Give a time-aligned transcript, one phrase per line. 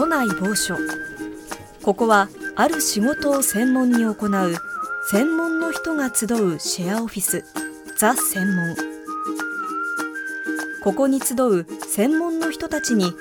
[0.00, 0.78] 都内某所。
[1.82, 4.56] ここはある仕事を専門に行う
[5.10, 7.44] 専門の人が集うシェアオフィス
[7.98, 8.76] ザ専門。
[10.82, 13.12] ここに集う専門の人たちに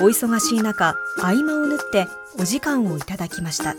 [0.00, 2.08] お忙しい中合間を縫って
[2.40, 3.76] お時間をいただきました。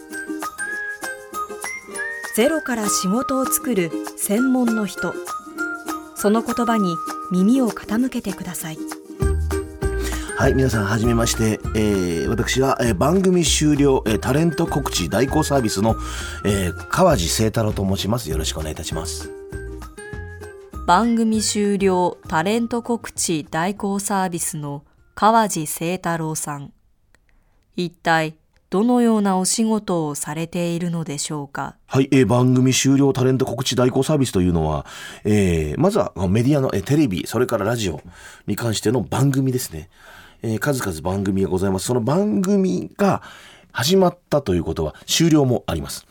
[2.37, 5.13] ゼロから仕事を作る専門の人。
[6.15, 6.95] その言葉に
[7.33, 8.77] 耳を傾けてください。
[10.37, 11.61] はい、皆さん、はじめまして。
[11.75, 15.95] えー私は、えー番組終了、えータレント告知代行サービスの、
[16.43, 18.29] えー川地聖太郎と申します。
[18.29, 19.31] よろしくお願いいたします。
[20.85, 24.83] 番組終了タレント告知代行サービスの
[25.15, 26.73] 川地聖太郎さん
[27.77, 28.35] 一体
[28.69, 31.77] どのようなお仕事をされているのでしょうか？
[31.87, 34.85] はい、えー番組終了タレント告知代行サービスというのは、
[35.23, 38.01] えーまずはメディアの、えーテレビ、それからラジオ
[38.47, 39.89] に関しての番組ですね。
[40.45, 41.87] えー数々番組がございます。
[41.87, 43.23] その番組が
[43.71, 46.05] 始まったということは終了もあります。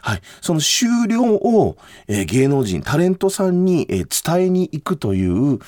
[0.00, 0.20] はい。
[0.40, 5.58] その終了を、えー芸能人、タレントさんに、えー伝えに行くという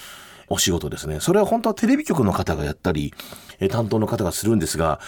[0.48, 1.18] お仕事ですね。
[1.18, 3.12] それは本当はテレビ局の方がやったり、
[3.58, 5.00] えー担当の方がするんですが、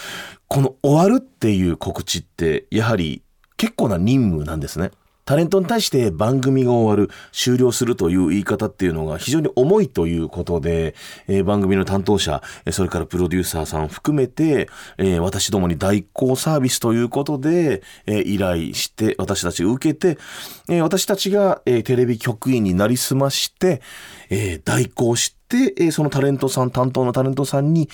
[0.48, 3.22] この終わるっていう告知って、やはり
[3.56, 4.90] 結構な任務なんですね。
[5.26, 10.94] タレントに対して番組が終わる、終了するという言い方っていうのが非常に重いということで、
[11.26, 20.16] えー番組の担当者、それからプロデューサーさん含めて、えー私どもに代行サービスということで、えー依頼して、私たち受けて、
[20.68, 23.82] えー私たちが、えーテレビ局員になりすまして、
[24.30, 27.88] えー代行して、えーそのタレントさん、担当のタレントさんに、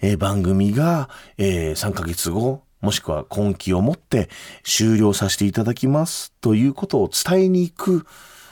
[0.00, 4.28] えー番組が、えー3ヶ月後、もしくは今期をもって
[4.62, 8.06] 終了させていただきますということを伝えに行く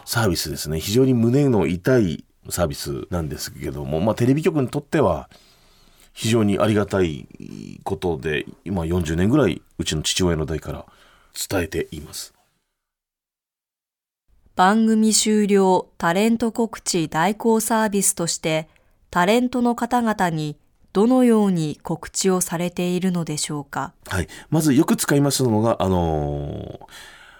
[0.04, 0.80] サービスですね。
[0.80, 5.28] 非常に胸の痛いサービスなんですけども、まあテレビ局にとっては
[6.12, 7.28] 非常にありがたい
[7.84, 10.86] ことで、今40年ぐらいうちの父親の代から
[11.48, 12.34] 伝えています。
[14.54, 18.70] 番組終了タレント告知代行サービスとして
[19.10, 20.56] タレントの方々に
[20.96, 23.92] どのように告知をされているのでしょうか？
[24.08, 24.28] はい。
[24.48, 26.80] まずよく使いますのが、あの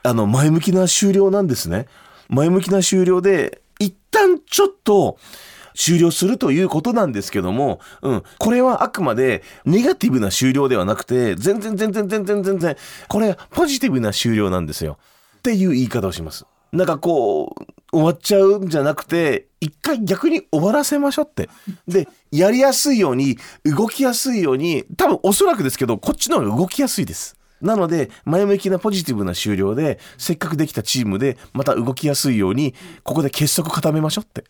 [0.05, 1.87] ーあの、前向きな終了なんですね。
[2.29, 5.17] 前向きな終了で、一旦ちょっと、
[5.75, 8.23] 終了するということなんですけども、うん。
[8.39, 12.77] これはあくまでネガティブな終了ではなくて、全然全然全然全然、
[13.09, 14.99] これポジティブな終了なんですよ。
[15.39, 16.45] っていう言い方をします。
[16.73, 17.65] なんかこう、
[17.97, 21.49] 終わっちゃうんじゃなくて、一回逆に終わらせましょうって。
[21.89, 27.37] で、やりやすいように、動きやすいように、多分おそらくですけど、こっちの方が動きやすいです。
[27.63, 34.45] なので、前向きなポジティブな終了で、せっかくできたチームで、また動きやすいように、ここで結束固めましょうって。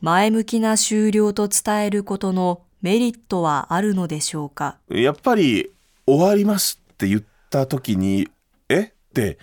[0.00, 4.78] 前向きな終了と伝えることのメリットはあるのでしょうか？
[4.88, 5.72] やっぱり、
[6.06, 8.28] 終わりますって言った時に、
[8.68, 8.80] え？
[8.80, 9.38] って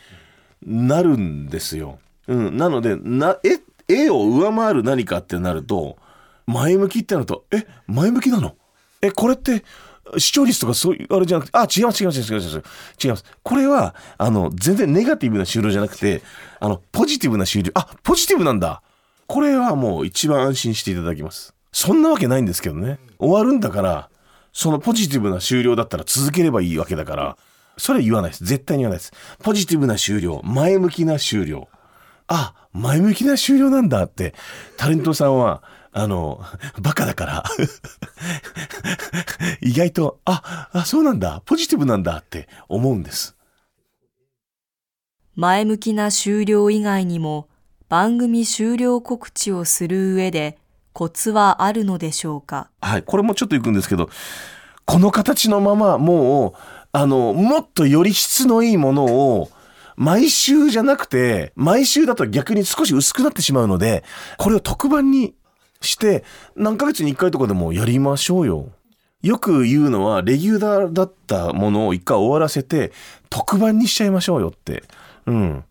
[0.66, 2.00] なるんですよ。
[2.28, 2.58] うん。
[2.58, 5.98] なので、な、え、絵を上回る何かってなると、
[6.48, 8.56] 前向きってなると、え、前向きなの？
[9.02, 9.64] え、これって、
[10.18, 13.04] 視聴率とかそういう、あれじゃなくて、あ、違います、違います、違います、違います。
[13.04, 13.26] 違います。
[13.44, 16.22] これは、あの、全然ネガティブな終了じゃなくて、
[16.60, 17.72] あの、ポジティブな終了。
[17.74, 18.82] あ、ポジティブなんだ。
[19.28, 21.56] これはもう一番安心していただきます。
[21.72, 23.00] そんなわけないんですけどね。
[23.18, 24.10] 終わるんだから、
[24.54, 27.38] そのポジティブな終了だったら続ければいいわけだから、
[27.78, 28.46] それは言わないです。
[28.46, 29.14] 絶対に言わないです。
[29.44, 31.68] ポジティブな終了、前向きな終了。
[32.28, 34.34] あ、前向きな終了なんだって、
[34.78, 36.42] タレントさんは、あの、
[36.82, 37.44] バカだから、
[39.62, 43.36] 意外と、あ、あ、そうなんだ、ポジティブなんだって思うんです。
[45.36, 47.50] 前向きな終了以外にも
[47.90, 50.58] 番組終了告知をする上で
[50.94, 52.70] コツはあるのでしょうか？
[52.82, 54.10] はい、これもちょっといくんですけど、
[54.86, 56.54] この形のまま、もう、
[56.94, 59.50] あの、もっとより質のいいものを、
[59.96, 64.04] 毎週じゃなくて、毎週だと逆に少し薄くなってしまうので、
[64.38, 65.36] これを特番に
[65.82, 66.24] して、
[66.56, 68.70] 何ヶ月に一回とかでもやりましょうよ。
[69.22, 72.92] よく言うのは、レギュラーだったものを一回終わらせて、
[73.30, 74.84] 特番にしちゃいましょうよって。
[75.26, 75.64] うん。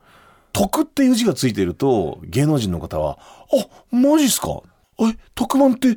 [0.52, 3.18] 徳っていう字がついてると、芸能人の方は、
[3.52, 4.62] あ、マジっすか？
[5.00, 5.96] え、特番って、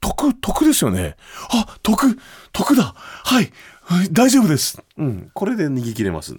[0.00, 1.16] 徳、徳ですよね？
[1.50, 2.18] あ、徳、
[2.52, 2.94] 徳だ。
[2.96, 3.50] はい
[4.12, 4.82] 大丈夫です。
[4.96, 5.30] うん。
[5.34, 6.36] これで逃げ切れます。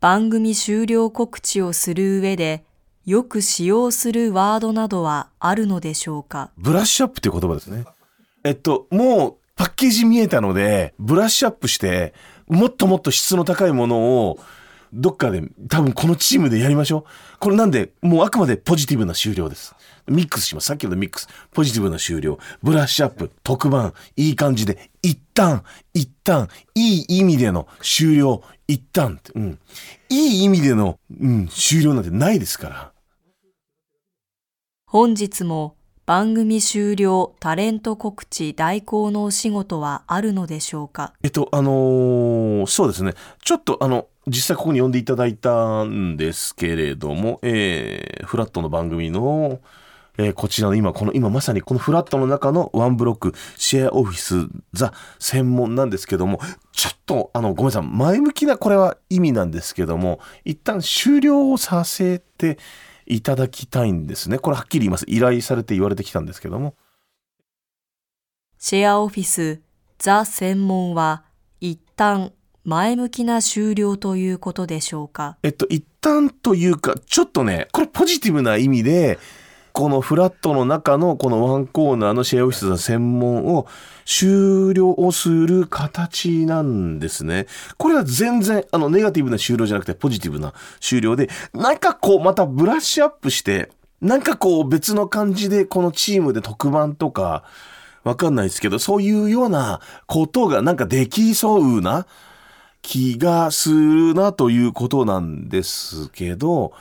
[0.00, 2.64] 番組終了告知をする上で
[3.04, 6.50] よく使用するワードなどはあるのでしょうか？
[6.56, 7.84] ブラッシュアップっていう言葉ですね。
[8.42, 12.14] えっと、もうパッケージ見えたので、ブラッシュアップして、
[12.48, 14.38] もっともっと質の高いものを
[14.92, 17.38] どっかで多分このチームでやりましょう。
[17.38, 19.74] これなんで、もうあくまでポジティブな終了です。
[20.06, 20.66] ミックスします。
[20.66, 21.28] さっきのミックス。
[21.52, 22.38] ポジティブな終了。
[22.62, 23.30] ブラッシュアップ。
[23.44, 23.94] 特番。
[24.16, 24.90] いい感じで。
[25.02, 25.62] 一旦、
[25.94, 28.42] 一旦、いい意味での終了。
[28.66, 29.32] 一旦って。
[29.34, 29.58] うん。
[30.08, 32.92] いい意味での、うん、終了なんてないですから。
[34.86, 41.12] 本日も番組終了タレント告知代行のお仕事はあるのでしょうか？
[41.22, 43.14] えっと、あのーそうですね。
[43.44, 49.60] ちょっとあの、実際ここに呼んでいただいたんですけれども、えー、フラットの番組の、
[50.18, 56.40] えーこちらの今、この、今まさにこのフラットの中のワンブロック、シェアオフィス、ザ、専門なんですけども、
[56.72, 62.58] ちょっと、あの、ごめんなさい、前向きなこれは意味なんですけども、一旦終了をさせて
[63.06, 64.38] いただきたいんですね。
[64.38, 65.04] これはっきり言います。
[65.08, 66.74] 依頼されて言われてきたんですけども。
[68.58, 69.62] シェアオフィス
[69.98, 71.24] ザ専門は
[71.60, 72.32] 一旦
[72.64, 75.36] 前向きな終了ということでしょうか？
[75.42, 79.18] えっと、一旦というか、ちょっとね、これポジティブな意味で、
[79.72, 83.66] このフラットの中のこのワンコーナーのシェアオフィスの専門を
[84.04, 87.46] 終了をする形なんですね。
[87.78, 93.70] これは全然、あの、ネガティブな終了じゃなくてポジティブな終了で、なんかこう、またブラッシュアップして、
[94.00, 97.44] なんかこう別の感じでこのチームで特番とか、
[98.02, 102.06] わかんないですけど、そういうようなことがなんかできそうな、
[102.82, 106.72] 気がするなということなんですけど、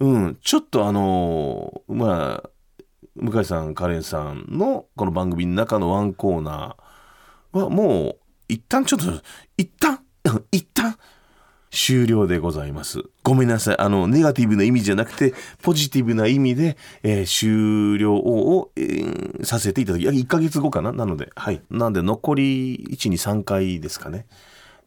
[0.00, 2.50] うん、ちょっとあの、まあ、
[3.14, 8.16] 向井さん、カレンさんのこの番組の中のワンコーナーはもう、
[8.48, 9.06] 一旦ちょっと、
[9.56, 10.00] 一旦、
[10.50, 10.96] 一旦、
[11.70, 13.02] 終了でございます。
[13.22, 13.78] ごめんなさい。
[13.78, 15.32] あの、ネガティブな意味じゃなくて、
[15.62, 20.92] ポジティブな意味で、えー終了を、えーさせていただき、1ヶ月後かな？
[20.92, 21.62] なので、はい。
[21.70, 24.26] なんで、残り1、2、3回ですかね。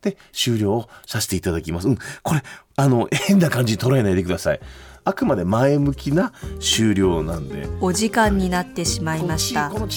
[0.01, 1.87] で、終了をさせていただきます。
[1.87, 1.97] うん。
[2.23, 2.43] これ、
[2.77, 4.59] あの、 変な感じに捉えないでください。
[5.07, 7.67] あくまで前向きな終了なんで。
[7.79, 9.69] お時間になってしまいました。
[9.69, 9.87] 今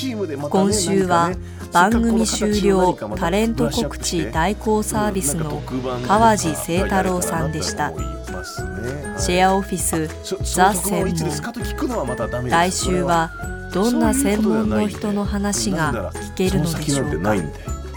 [0.72, 1.32] 週は
[1.72, 5.62] 番組終了タレント告知代行サービスの
[6.06, 7.90] 川地清太郎さんでした。
[9.18, 10.08] シェアオフィス
[10.54, 11.06] ザ専
[11.90, 13.30] 門門来週は
[13.72, 17.34] どんな専門の人の話が聞けるのでしょうか？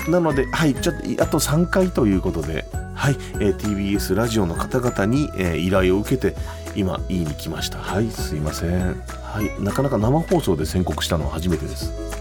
[0.09, 2.65] なので、はい、ちょっとあと3回ということで、
[2.95, 6.35] はい、えー TBS ラジオの方々に、えー依頼を受けて、
[6.75, 7.79] 今、言いに来ました。
[7.79, 9.01] はい、すいません。
[9.23, 12.20] はい、なかなか生放送で宣告したのは初めてです。